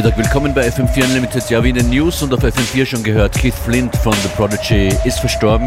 [0.00, 1.50] Nachmittag, willkommen bei FM4 Unlimited.
[1.50, 4.88] Ja, wie in den News und auf FM4 schon gehört, Keith Flint von The Prodigy
[5.04, 5.66] ist verstorben.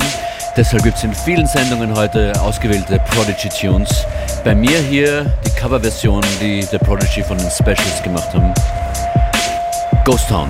[0.57, 4.07] Deshalb gibt es in vielen Sendungen heute ausgewählte Prodigy Tunes.
[4.43, 8.51] Bei mir hier die Coverversion, die The Prodigy von den Specials gemacht haben.
[10.03, 10.49] Ghost Town.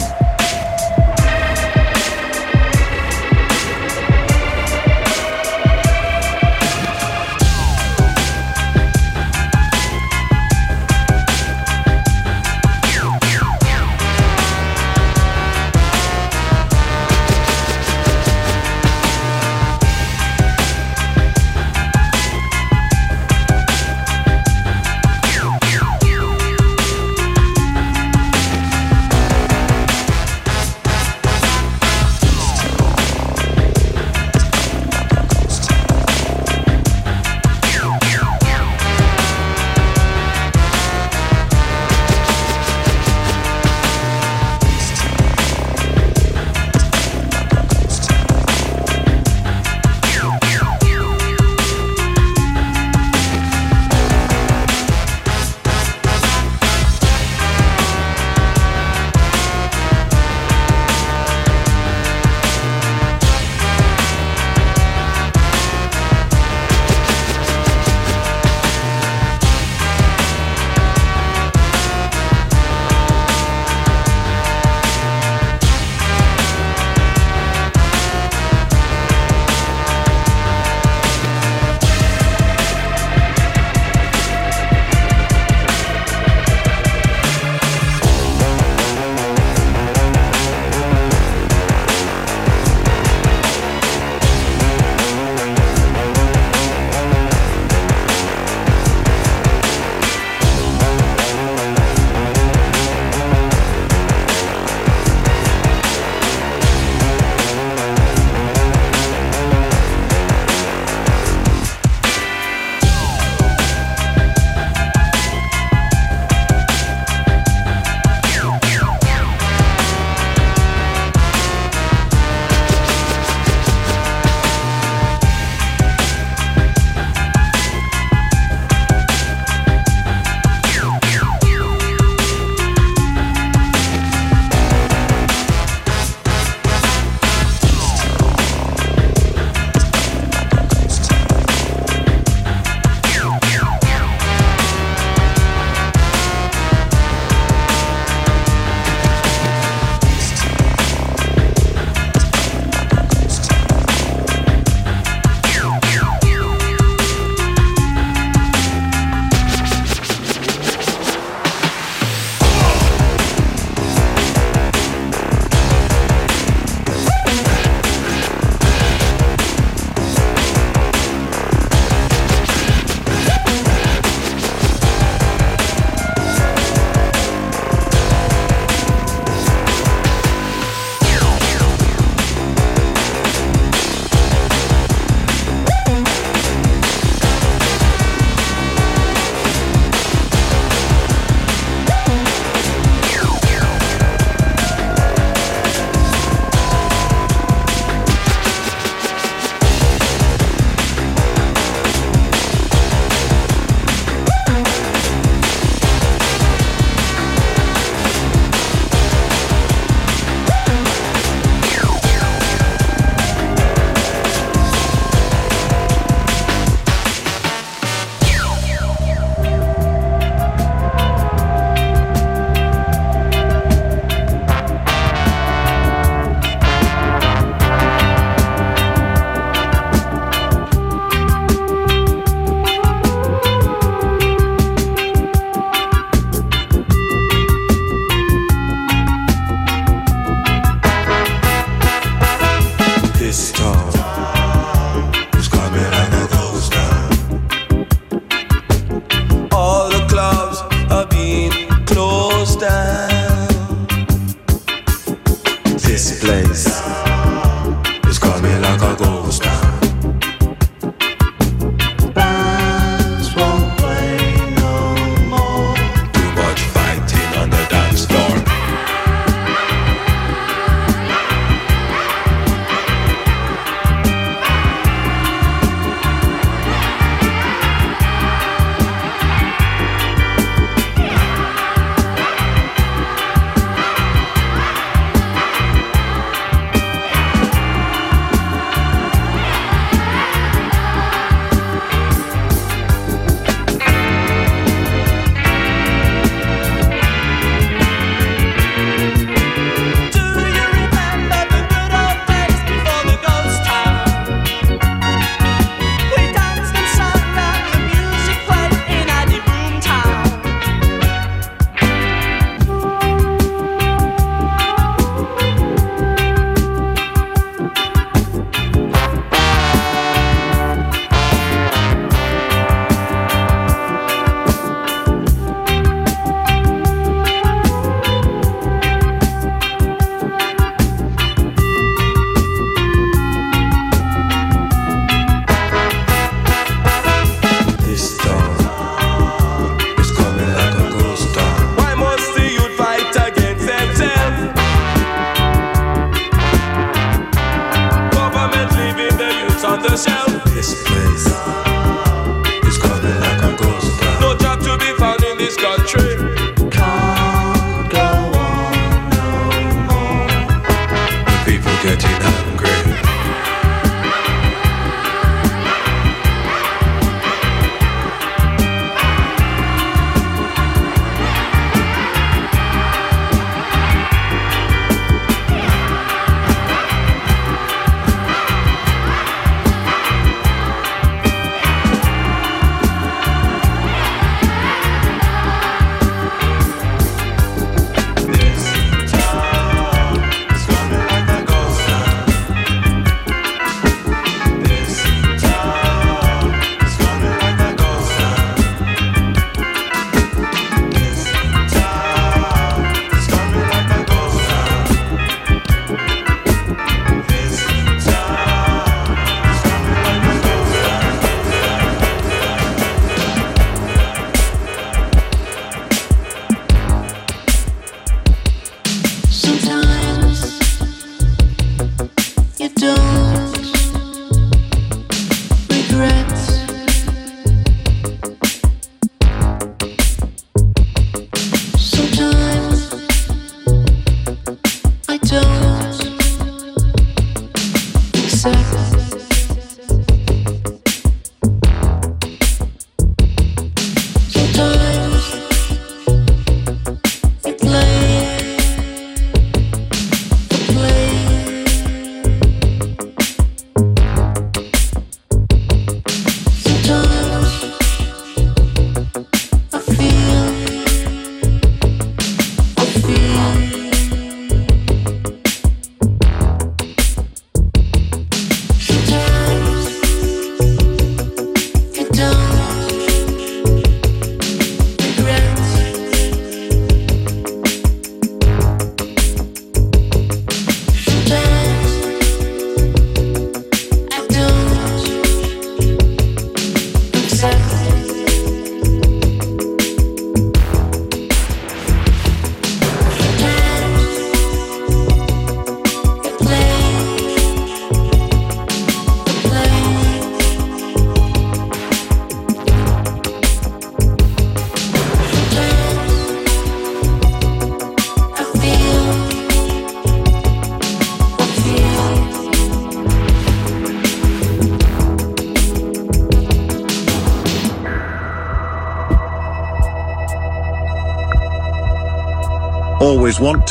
[472.13, 472.62] don't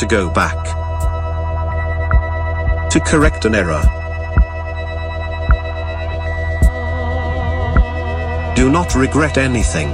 [0.03, 0.57] to go back
[2.89, 3.81] to correct an error.
[8.53, 9.87] Do not regret anything.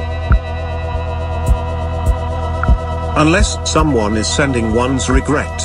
[3.17, 5.61] Unless someone is sending one's regret.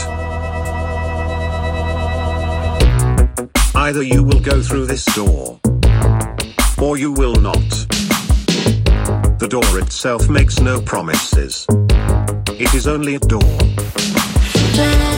[3.74, 5.58] Either you will go through this door,
[6.82, 7.68] or you will not.
[9.38, 11.66] The door itself makes no promises.
[12.48, 13.73] It is only a door
[14.74, 15.13] plan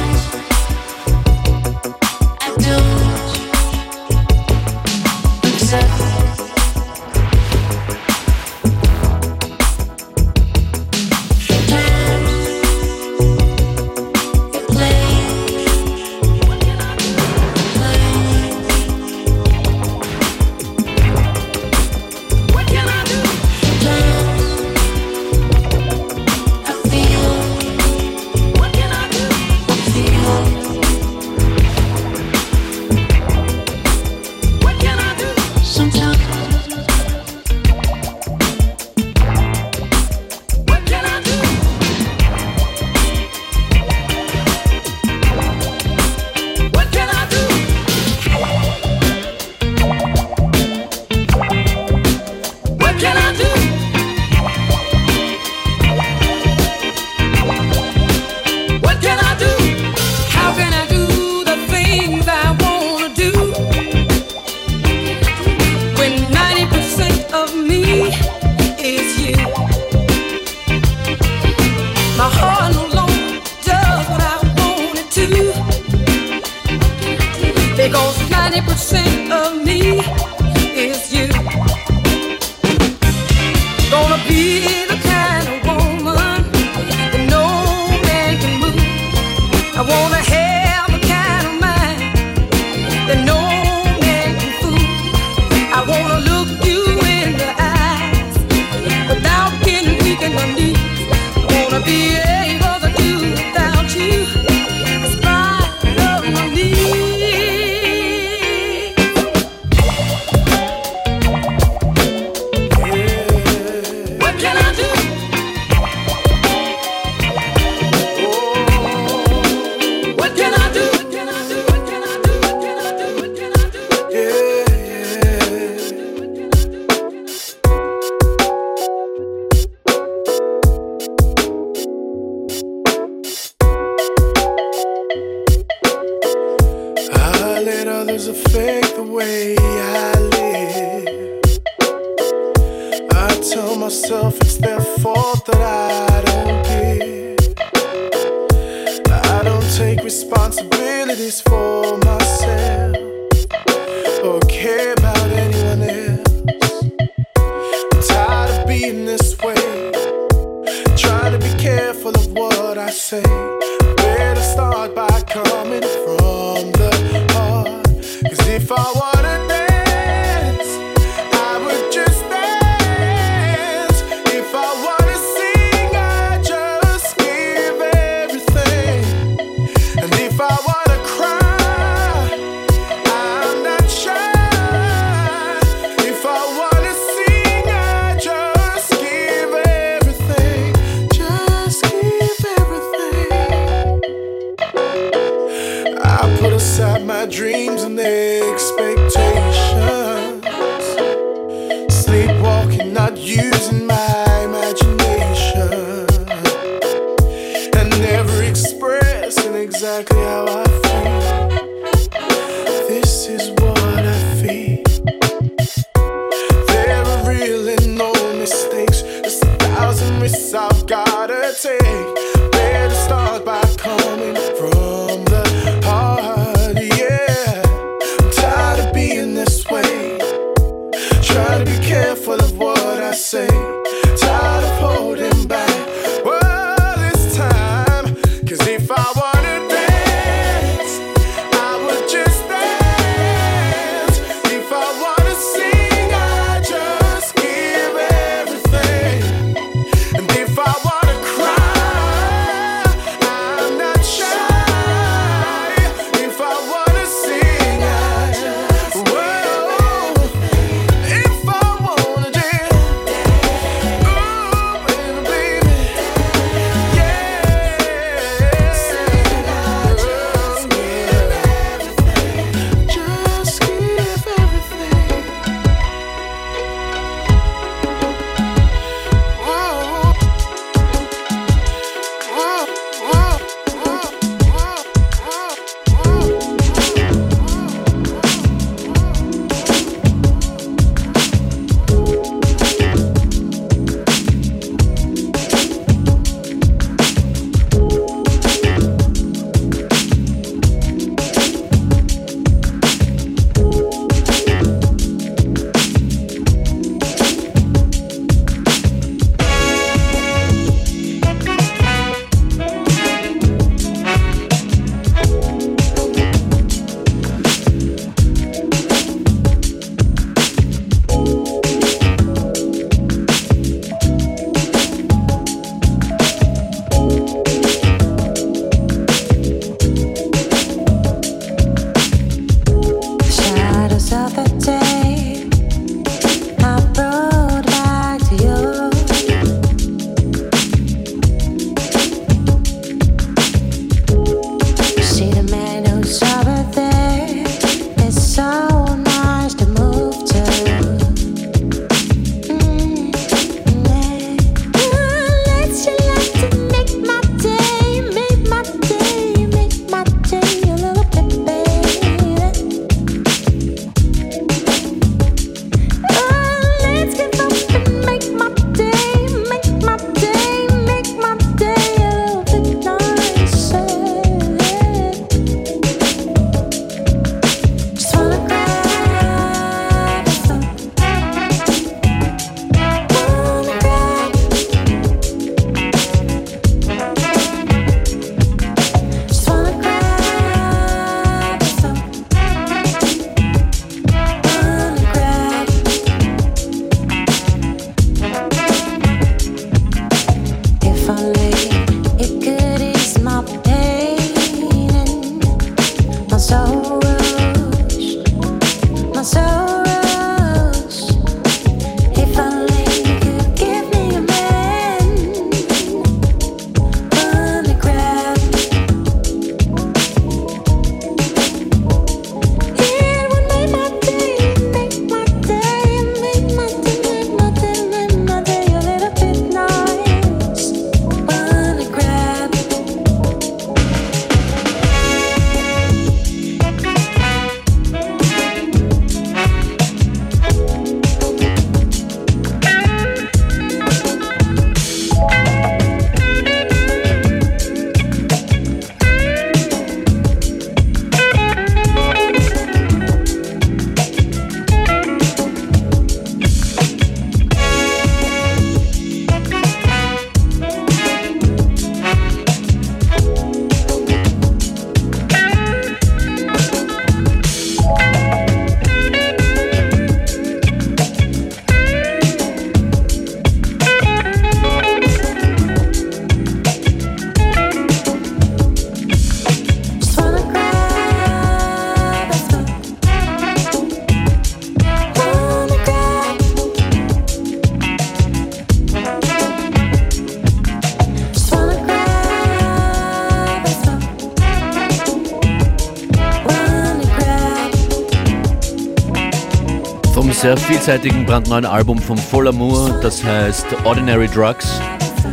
[500.47, 504.81] sehr vielseitigen brandneuen Album von Full Amour, das heißt Ordinary Drugs,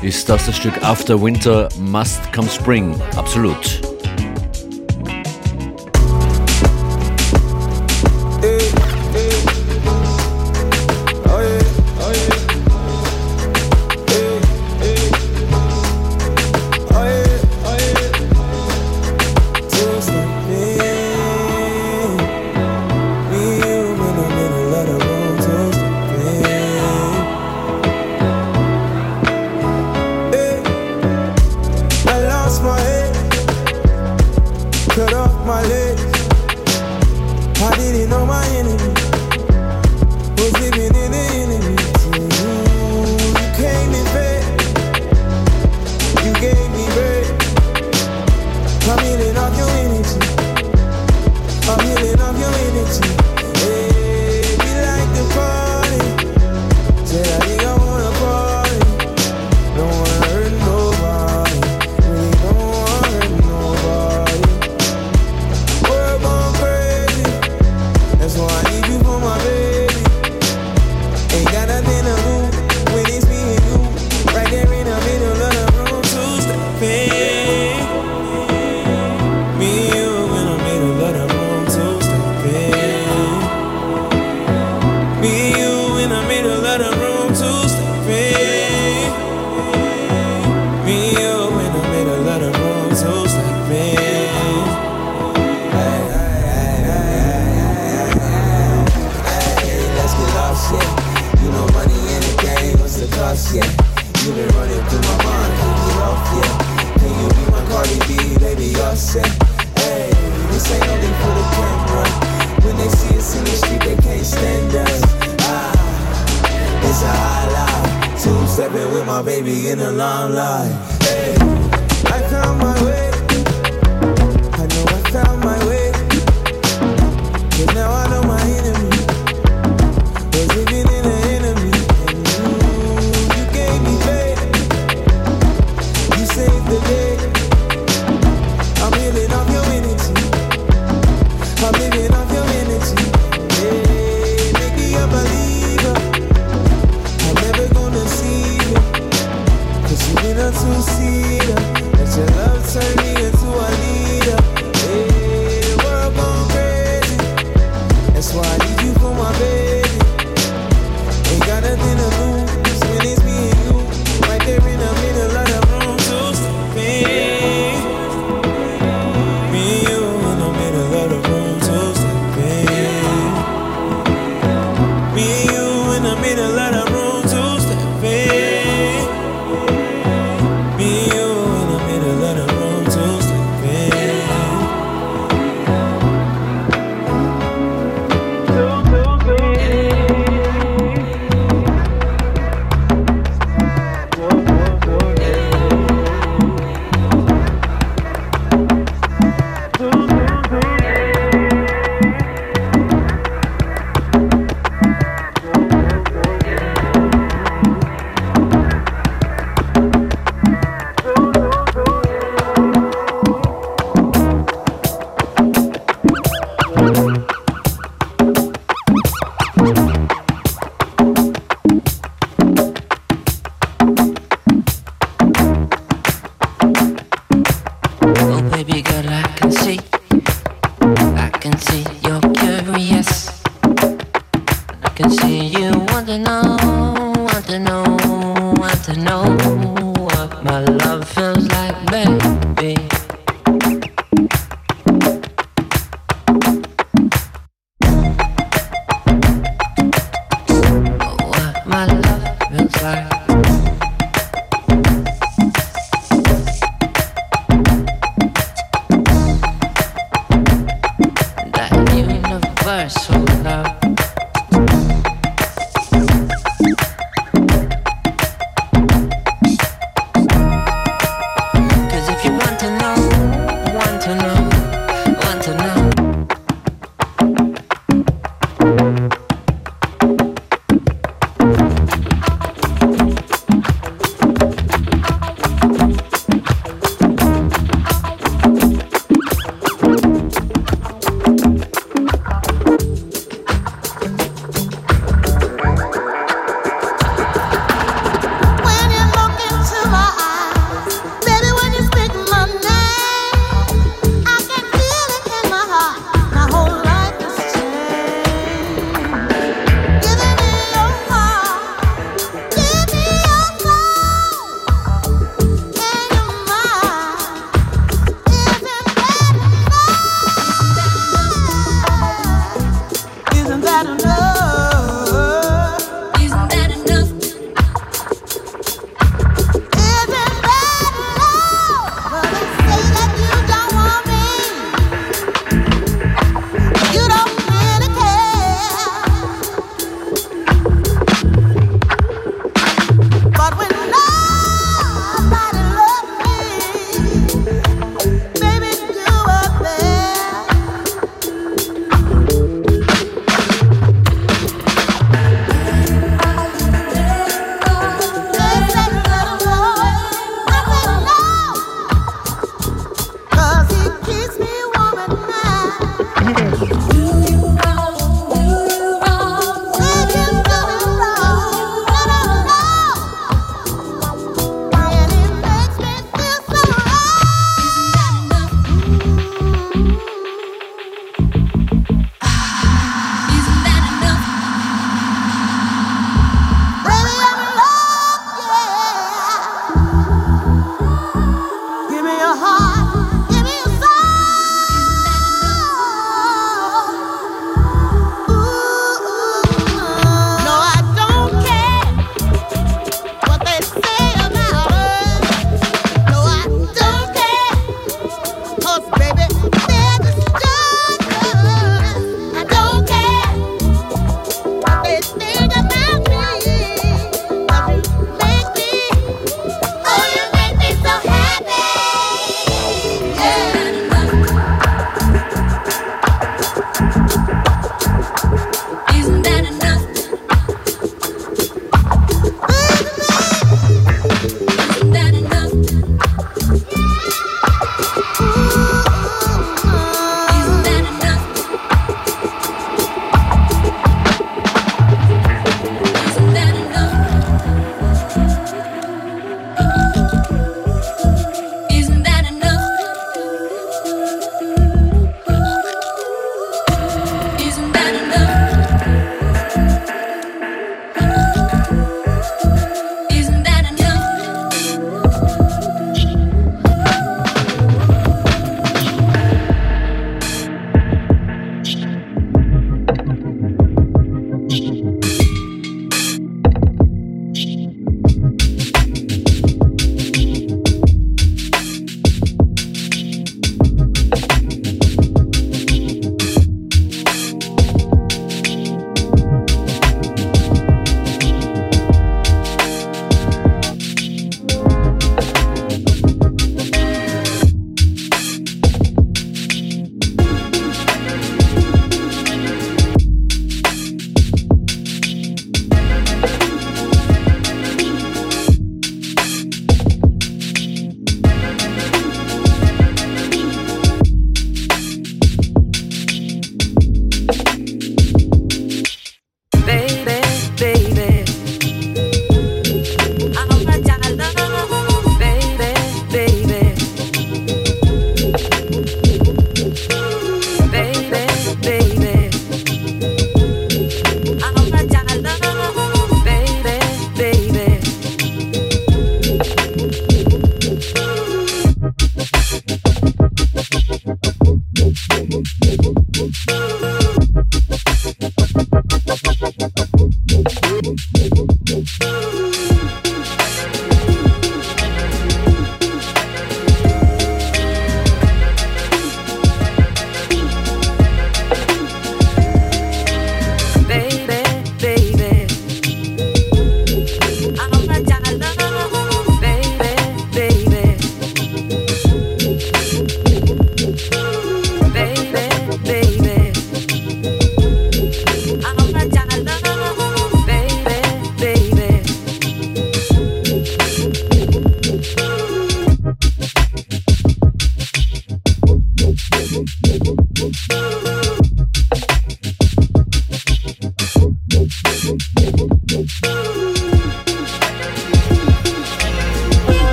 [0.00, 2.98] ist das das Stück After Winter Must Come Spring.
[3.14, 3.83] Absolut.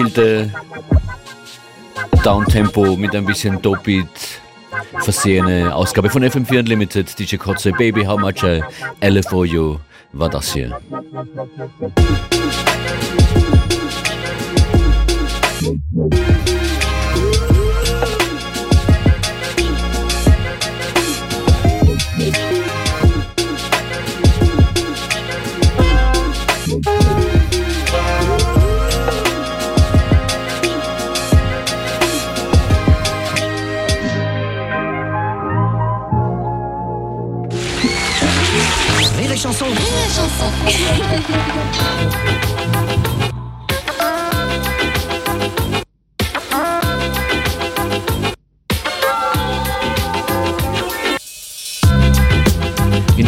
[0.00, 0.50] Gechillte
[2.24, 4.08] Downtempo mit ein bisschen Dope-Beat
[5.00, 7.18] versehene Ausgabe von FM4 Unlimited.
[7.18, 8.62] DJ Kotze, Baby, How Much I
[9.06, 9.78] LFO You
[10.12, 10.80] war das hier.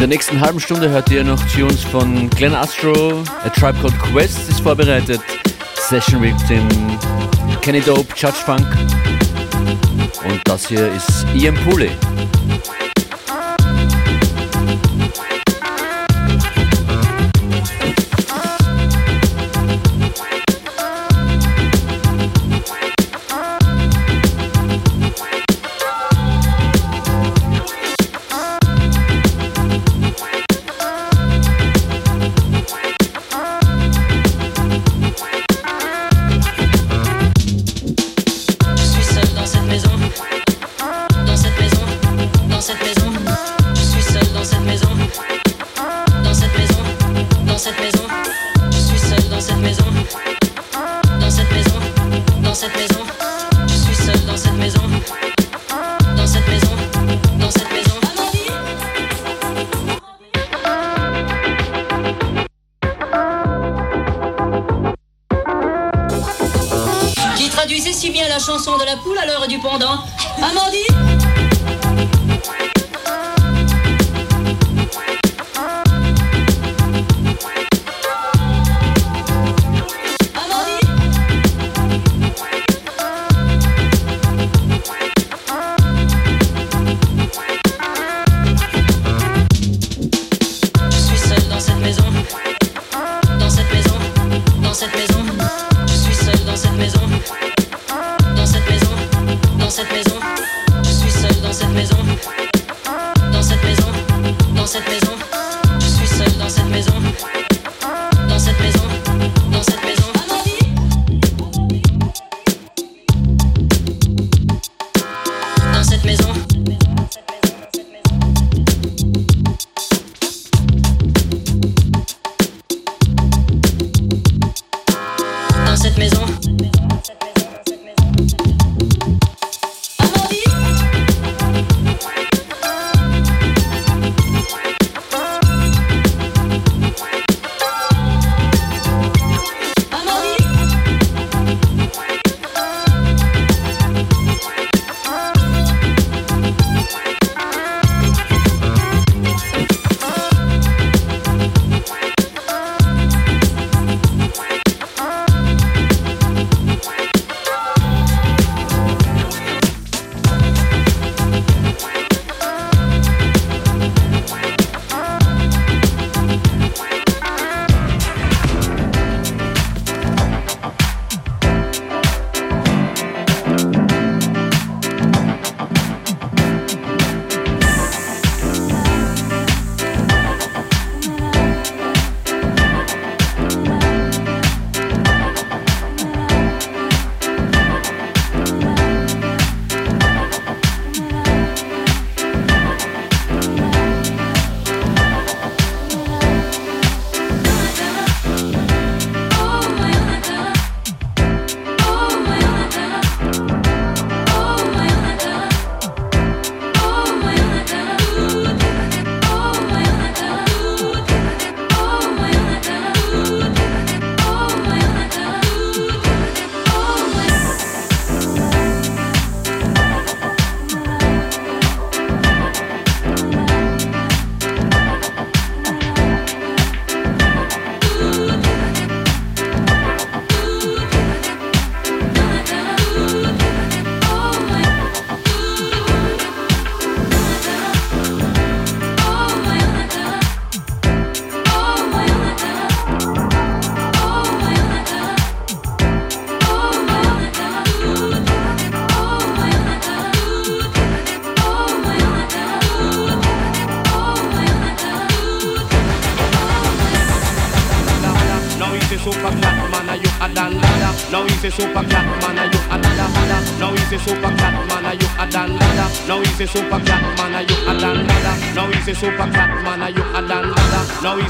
[0.03, 4.49] Der nächsten halben Stunde hört ihr noch Tunes von Glenn Astro, A Tribe Called Quest
[4.49, 5.21] ist vorbereitet,
[5.75, 6.67] Session mit dem
[7.61, 8.67] Kenny Dope, Judge Funk.
[10.25, 11.91] Und das hier ist Ian Pooley.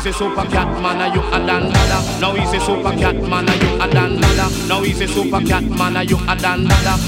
[0.04, 2.20] He's a super cat man, are you a dan dada?
[2.20, 4.68] Now he's a super cat man, are you a dan dada?
[4.68, 6.23] Now he's a super cat man, you?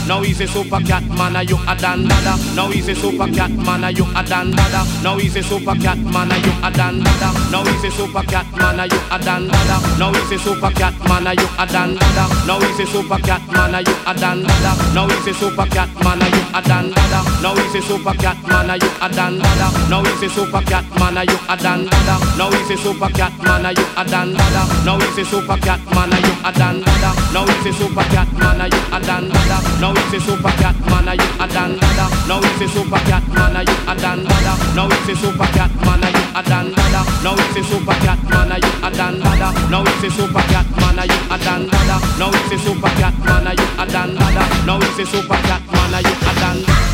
[0.07, 2.37] Now he's a super cat man, are you a dan dada?
[2.53, 4.85] Now he's a super cat man, are you a dan dada?
[5.01, 7.33] Now he's a super cat man, are you a dan dada?
[7.49, 9.97] Now he's a super cat man, are you a dan dada?
[9.97, 12.25] Now he's a super cat man, are you a dan dada?
[12.45, 14.93] Now he's a super cat man, are you a dan dada?
[14.93, 17.19] Now he's a super cat man, are you a dan dada?
[17.41, 19.69] Now he's a super cat man, are you a dan dada?
[19.89, 22.15] Now he's a super cat man, are you a dan dada?
[22.37, 24.63] Now he's a super cat man, are you a dan dada?
[24.85, 27.11] Now he's a super cat man, are you a dan dada?
[27.33, 29.57] Now he's a super cat man, are you a dan dada?
[29.81, 31.79] Now he's a super cat man, are you a dan?
[32.27, 34.53] Now he's a super cat man, are you a dan dada?
[34.75, 37.01] Now he's a super cat man, are you a dan dada?
[37.23, 39.49] Now he's a super cat man, are you a dan dada?
[39.69, 41.97] Now he's a super cat man, are you a dan dada?
[42.19, 44.43] Now he's a super cat man, are you a dan dada?
[44.65, 46.84] Now he's a super cat man, are you a dan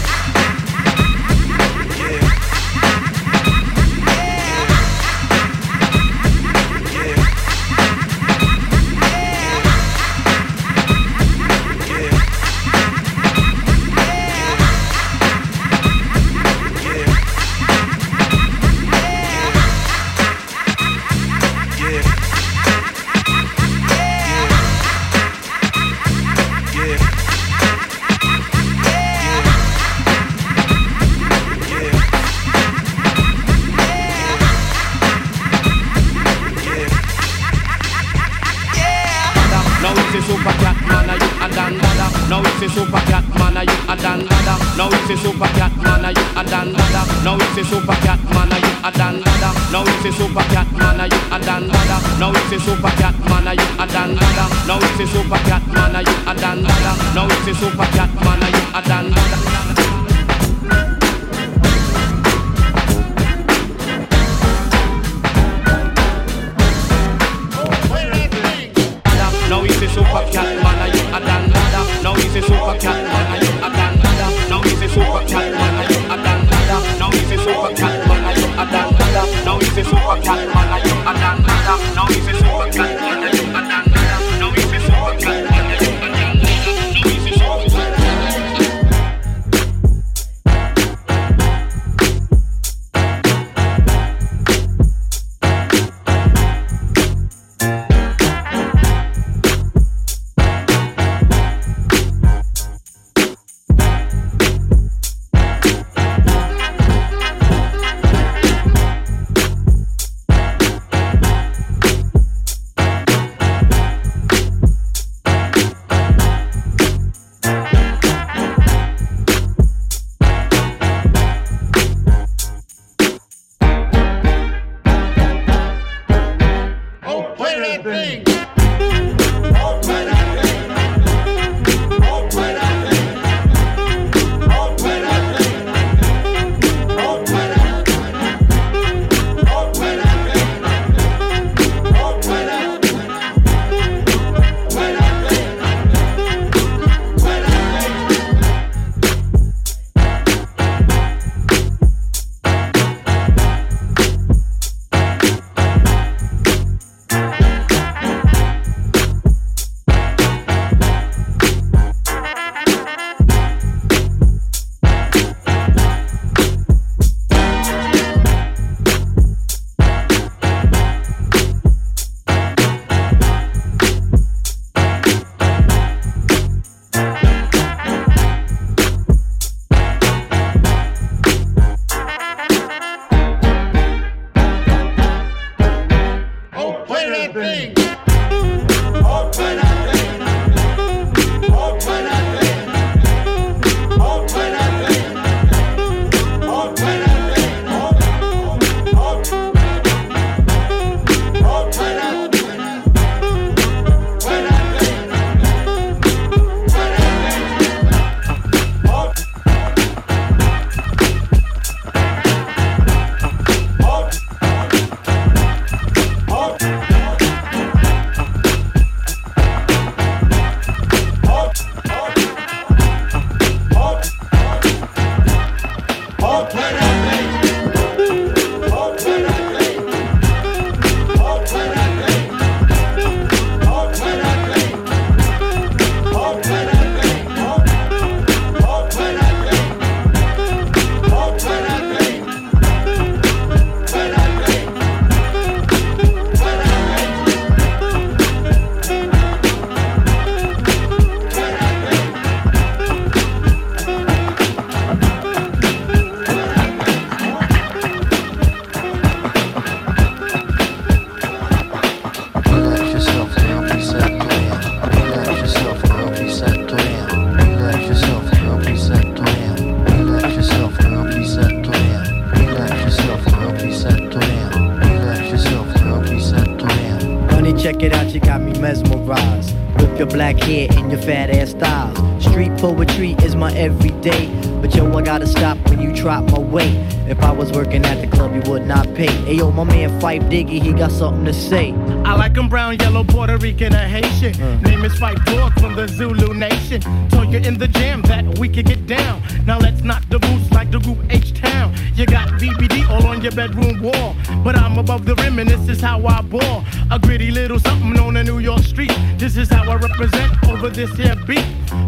[290.20, 291.72] Diggy, he got something to say.
[292.04, 294.42] I like him brown, yellow, Puerto Rican, or Haitian.
[294.42, 294.60] Uh.
[294.62, 296.82] Name is Phife Dawg from the Zulu Nation.
[297.10, 299.22] Told you in the jam that we could get down.
[299.46, 301.74] Now let's knock the boots like the group H Town.
[301.96, 304.16] You got BBD all on your bedroom wall.
[304.44, 306.66] But I'm above the rim and this is how I ball.
[306.90, 308.92] A gritty little something on the New York street.
[309.18, 311.46] This is how I represent over this here beat.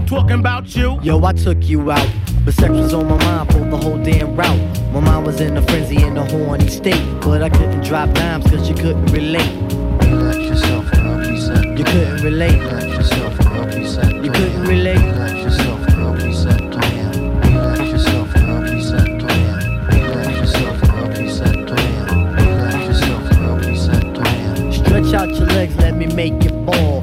[0.07, 0.99] Talking about you.
[1.01, 2.32] Yo, I took you out.
[2.45, 4.59] But sex was on my mind for the whole damn route.
[4.91, 7.01] My mind was in a frenzy in a horny state.
[7.21, 9.49] But I couldn't drop dimes cause you couldn't relate.
[10.03, 11.65] Relax yourself and I'll be set.
[11.77, 12.59] You couldn't relate.
[12.59, 14.13] Relax yourself and I'll be set.
[14.13, 14.97] You couldn't relate.
[14.97, 16.61] Relax yourself and I'll be set.
[16.61, 19.07] Relax yourself and I'll be set.
[19.07, 21.55] Relax yourself and I'll be set.
[21.55, 24.85] Relax yourself and I'll be set.
[24.85, 27.02] Stretch out your legs, let me make you ball.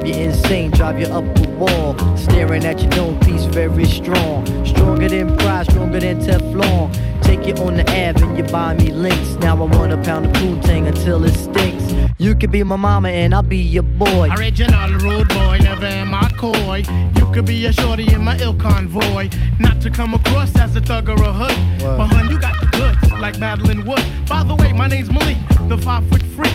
[0.00, 2.16] Drive you insane, drive you up the wall.
[2.16, 4.46] Staring at your dome piece, very strong.
[4.64, 6.90] Stronger than pride, stronger than Teflon.
[7.22, 9.34] Take you on the Ave and you buy me links.
[9.40, 11.92] Now I want a pound of Poontang until it stinks.
[12.16, 14.30] You could be my mama and I'll be your boy.
[14.38, 16.82] Original rude boy, never am I coy.
[17.16, 19.28] You could be a shorty in my ill convoy.
[19.58, 21.82] Not to come across as a thug or a hood.
[21.82, 21.98] What?
[21.98, 24.02] But hun, you got the goods, like Madeline Wood.
[24.26, 25.36] By the way, my name's Malik,
[25.68, 26.54] the five foot freak.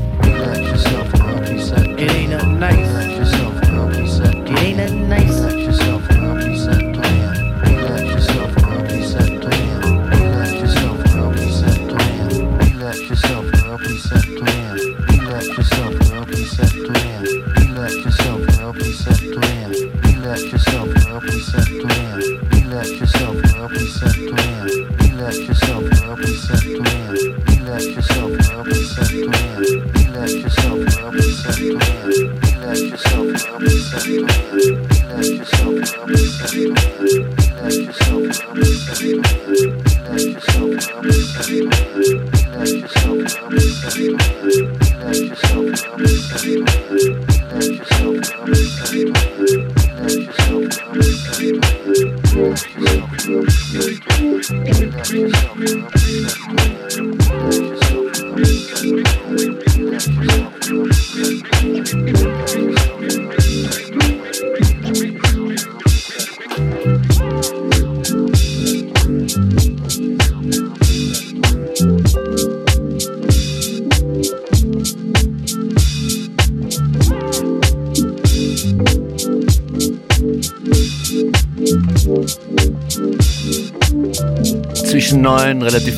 [0.23, 1.87] Relax yourself and I'll set.
[1.99, 2.87] It ain't nothing nice.
[2.87, 4.35] Relax yourself and I'll set.
[4.35, 5.39] It ain't nothing nice.
[5.39, 6.81] Relax yourself and I'll be set.
[7.71, 9.29] Relax yourself and I'll be set.
[9.39, 11.77] Relax yourself and I'll be set.
[12.69, 14.33] Relax yourself and I'll be set.
[15.21, 16.73] Relax yourself and I'll be set.
[17.61, 19.21] Relax yourself and I'll be set.
[19.21, 21.67] Relax yourself and I'll be set.
[22.71, 24.15] Relax yourself and I'll set.
[25.01, 25.83] Relax yourself.
[27.47, 28.40] Relax yourself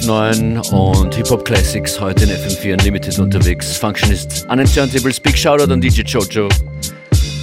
[0.06, 3.78] 9 und Hip Hop Classics heute in FM4 Unlimited unterwegs.
[3.78, 5.20] Functionist an den Turntables.
[5.20, 6.50] Big Shoutout an DJ Jojo.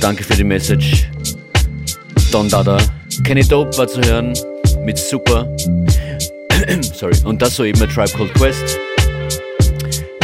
[0.00, 1.08] Danke für die Message.
[2.30, 2.78] Don Dada.
[3.24, 4.34] Kenny Dope war zu hören
[4.84, 5.48] mit Super.
[6.94, 7.16] Sorry.
[7.24, 8.78] Und das soeben A Tribe Called Quest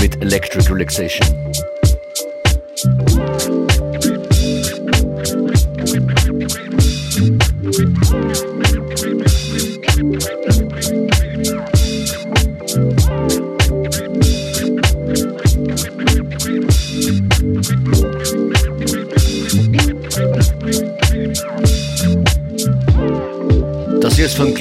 [0.01, 1.46] mit Electric Relaxation.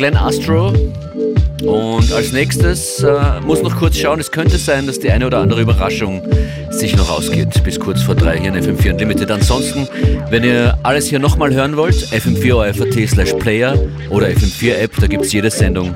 [0.05, 0.71] Glenn Astro.
[1.63, 5.39] Und als nächstes äh, muss noch kurz schauen, es könnte sein, dass die eine oder
[5.39, 6.21] andere Überraschung
[6.69, 7.63] sich noch ausgeht.
[7.63, 9.31] Bis kurz vor drei hier in FM4 Unlimited.
[9.31, 9.87] Ansonsten,
[10.29, 13.79] wenn ihr alles hier nochmal hören wollt, fm4.at slash player
[14.11, 15.95] oder FM4 App, da gibt es jede Sendung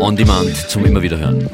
[0.00, 1.46] on demand zum immer wieder hören.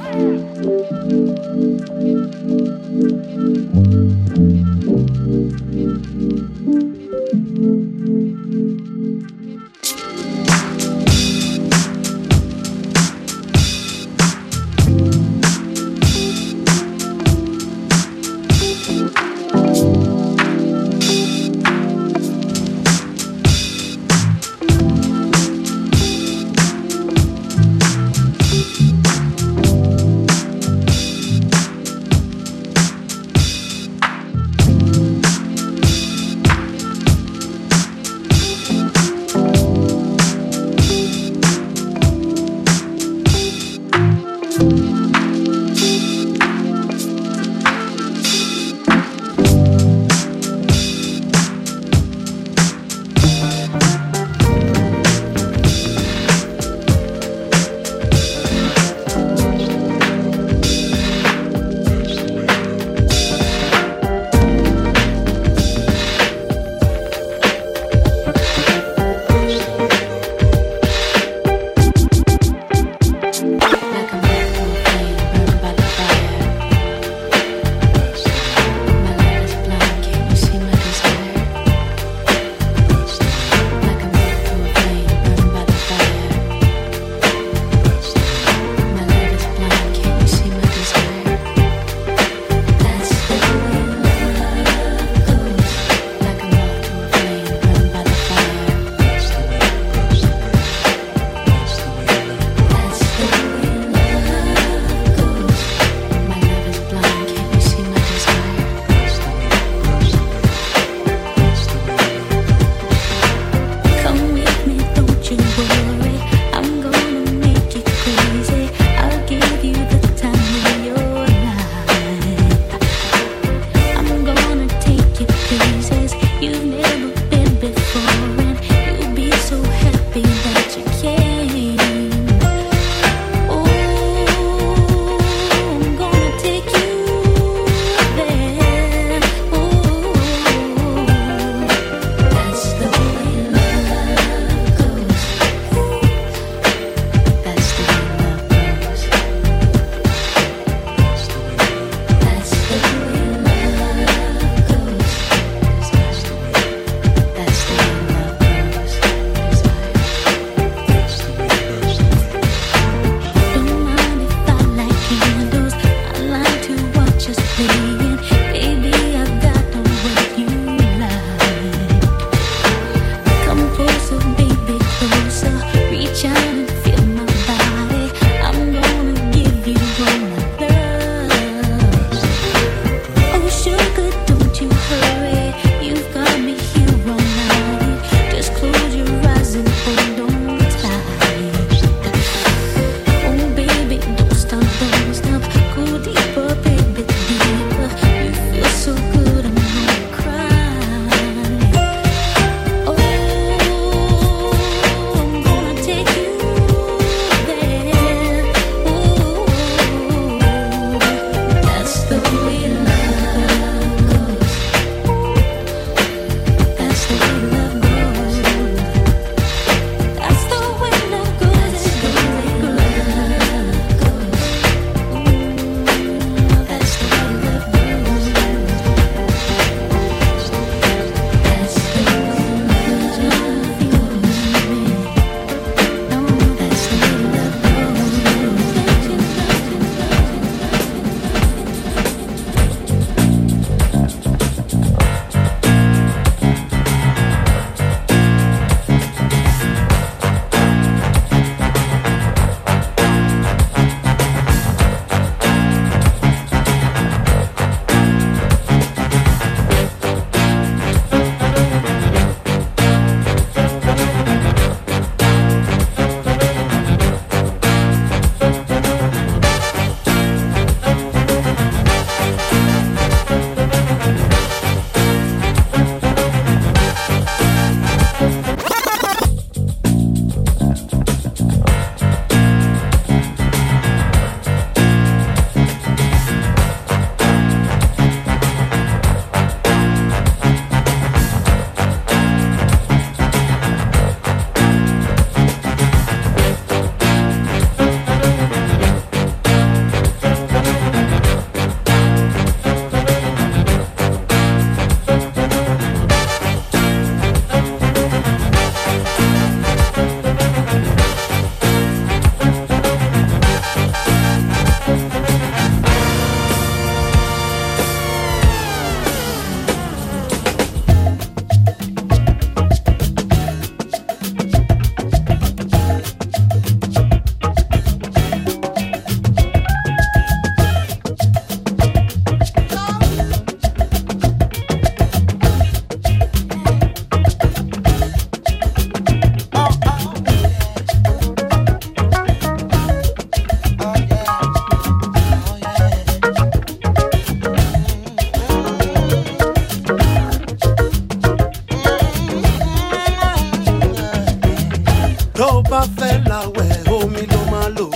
[355.41, 357.87] tó bá fẹ́ làwẹ̀ omi ló máa lò.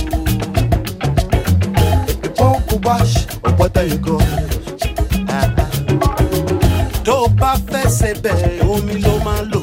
[2.26, 3.14] ìpọ́nkú wash
[3.48, 4.18] ọ̀pọ̀tẹ́ ikọ̀.
[7.06, 8.38] tó bá fẹ́ sebẹ̀
[8.72, 9.53] omi ló máa lò.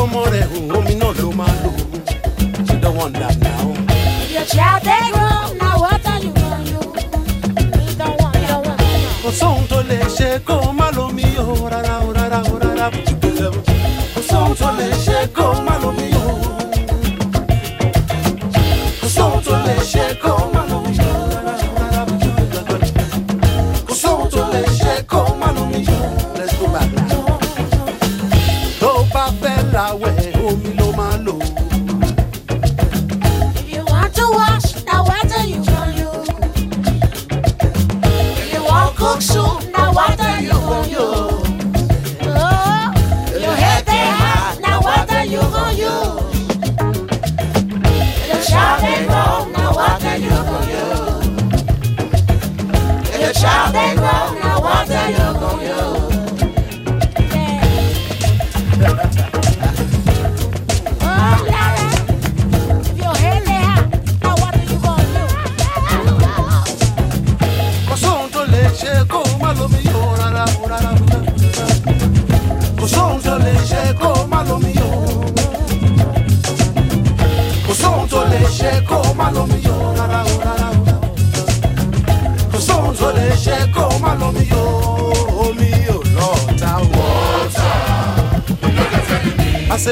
[0.00, 1.70] pọ́nmọ́ rẹ̀ hùn omi náà ló máa lò
[2.66, 3.64] she don wonder now.
[4.34, 7.04] your child dey grow na water you wan use
[7.86, 8.78] you don wonder now.
[9.22, 12.86] kò sóhun tó lè ṣe kó o má lomi o rárá o rárá o rárá
[14.14, 15.99] kò sóhun tó lè ṣe kó o má lomi.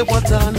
[0.05, 0.58] Say enemy.